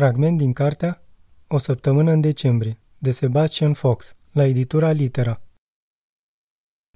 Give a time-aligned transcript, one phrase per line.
[0.00, 1.02] Fragment din cartea
[1.46, 5.40] O săptămână în decembrie, de Sebastian Fox, la editura Litera.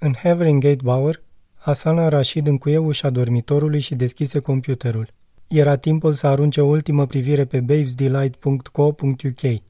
[0.00, 1.22] În Havering Bower,
[1.54, 5.12] Hassan Rashid încuie ușa dormitorului și deschise computerul.
[5.48, 9.62] Era timpul să arunce o ultimă privire pe babesdelight.co.uk.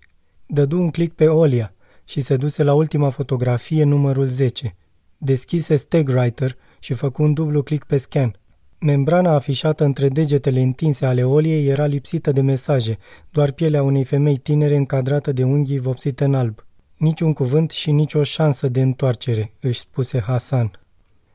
[0.46, 1.74] Dădu un click pe Olia
[2.04, 4.74] și se duse la ultima fotografie numărul 10.
[5.18, 8.38] Deschise Stagwriter și făcu un dublu click pe scan–
[8.84, 12.98] Membrana afișată între degetele întinse ale Oliei era lipsită de mesaje,
[13.30, 16.64] doar pielea unei femei tinere încadrată de unghii vopsite în alb.
[16.96, 20.70] Niciun cuvânt și nicio șansă de întoarcere, își spuse Hasan.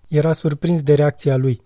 [0.07, 1.61] Era surprins de reacția lui.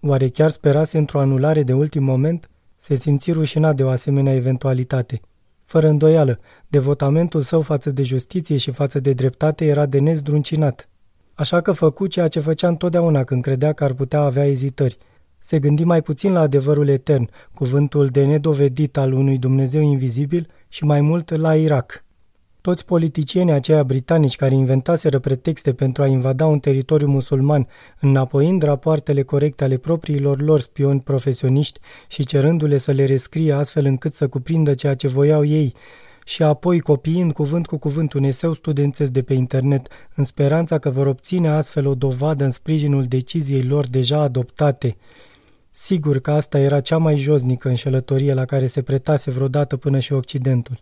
[0.00, 2.50] Oare chiar sperase într-o anulare de ultim moment?
[2.76, 5.20] Se simți rușinat de o asemenea eventualitate.
[5.64, 10.88] Fără îndoială, devotamentul său față de justiție și față de dreptate era de nezdruncinat.
[11.34, 14.98] Așa că făcu ceea ce făcea întotdeauna când credea că ar putea avea ezitări–
[15.46, 20.84] se gândi mai puțin la adevărul etern, cuvântul de nedovedit al unui Dumnezeu invizibil și
[20.84, 22.04] mai mult la Irak.
[22.60, 27.68] Toți politicienii aceia britanici care inventaseră pretexte pentru a invada un teritoriu musulman,
[28.00, 34.14] înapoind rapoartele corecte ale propriilor lor spioni profesioniști și cerându-le să le rescrie astfel încât
[34.14, 35.74] să cuprindă ceea ce voiau ei,
[36.24, 40.90] și apoi copiind cuvânt cu cuvânt un eseu studențesc de pe internet, în speranța că
[40.90, 44.96] vor obține astfel o dovadă în sprijinul deciziei lor deja adoptate–
[45.78, 50.12] Sigur că asta era cea mai josnică înșelătorie la care se pretase vreodată până și
[50.12, 50.78] Occidentul.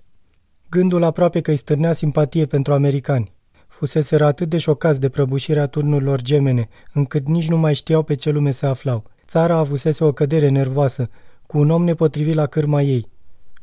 [0.71, 3.33] Gândul aproape că îi stârnea simpatie pentru americani.
[3.69, 8.31] Fuseseră atât de șocați de prăbușirea turnurilor gemene, încât nici nu mai știau pe ce
[8.31, 9.05] lume se aflau.
[9.27, 11.09] Țara avusese o cădere nervoasă,
[11.47, 13.09] cu un om nepotrivit la cârma ei.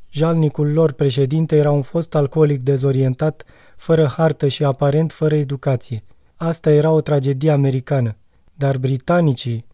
[0.09, 3.43] Jalnicul lor președinte era un fost alcoolic dezorientat,
[3.77, 6.03] fără hartă și aparent fără educație.
[6.35, 8.15] Asta era o tragedie americană.
[8.53, 9.69] Dar britanicii,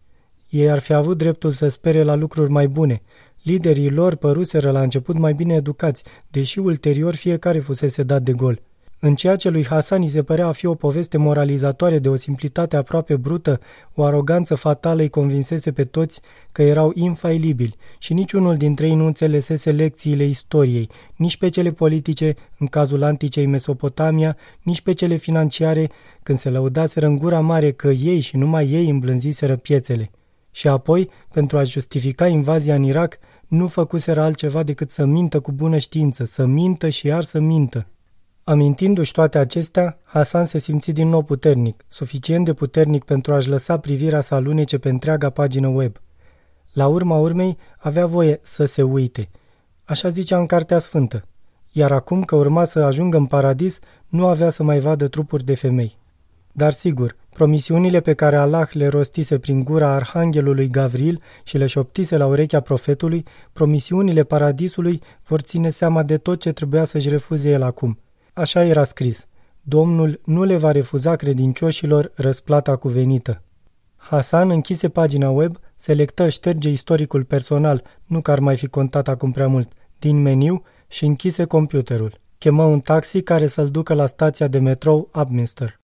[0.50, 3.02] ei ar fi avut dreptul să spere la lucruri mai bune.
[3.42, 8.62] Liderii lor păruseră la început mai bine educați, deși ulterior fiecare fusese dat de gol.
[9.00, 12.16] În ceea ce lui Hasan îi se părea a fi o poveste moralizatoare de o
[12.16, 13.60] simplitate aproape brută,
[13.94, 16.20] o aroganță fatală îi convinsese pe toți
[16.52, 22.34] că erau infailibili și niciunul dintre ei nu înțelesese lecțiile istoriei, nici pe cele politice,
[22.58, 25.90] în cazul anticei Mesopotamia, nici pe cele financiare,
[26.22, 30.10] când se lăudaseră în gura mare că ei și numai ei îmblânziseră piețele
[30.58, 35.52] și apoi, pentru a justifica invazia în Irak, nu făcuseră altceva decât să mintă cu
[35.52, 37.86] bună știință, să mintă și iar să mintă.
[38.44, 43.78] Amintindu-și toate acestea, Hasan se simți din nou puternic, suficient de puternic pentru a-și lăsa
[43.78, 45.96] privirea să alunece pe întreaga pagină web.
[46.72, 49.28] La urma urmei, avea voie să se uite.
[49.84, 51.24] Așa zicea în Cartea Sfântă.
[51.72, 55.54] Iar acum că urma să ajungă în paradis, nu avea să mai vadă trupuri de
[55.54, 55.98] femei.
[56.52, 62.16] Dar sigur, promisiunile pe care Allah le rostise prin gura arhanghelului Gavril și le șoptise
[62.16, 67.62] la urechea profetului, promisiunile paradisului vor ține seama de tot ce trebuia să-și refuze el
[67.62, 67.98] acum.
[68.32, 69.26] Așa era scris.
[69.62, 73.42] Domnul nu le va refuza credincioșilor răsplata cuvenită.
[73.96, 79.32] Hasan închise pagina web, selectă șterge istoricul personal, nu că ar mai fi contat acum
[79.32, 82.20] prea mult, din meniu și închise computerul.
[82.38, 85.77] Chemă un taxi care să-l ducă la stația de metrou Upminster.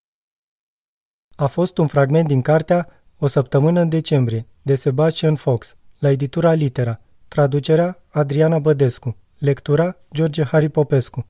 [1.37, 6.53] A fost un fragment din cartea O săptămână în decembrie, de Sebastian Fox, la editura
[6.53, 11.23] Litera, traducerea Adriana Bădescu, lectura George Harry Popescu.